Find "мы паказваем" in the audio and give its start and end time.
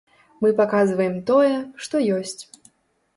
0.43-1.19